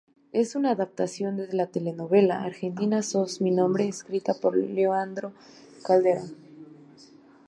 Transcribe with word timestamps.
Es 0.31 0.55
una 0.55 0.71
adaptación 0.71 1.37
de 1.37 1.53
la 1.53 1.67
telenovela 1.67 2.41
argentina 2.41 3.03
"Sos 3.03 3.39
mi 3.39 3.51
hombre" 3.59 3.87
escrita 3.87 4.33
por 4.33 4.57
Leandro 4.57 5.31
Calderone. 5.85 6.31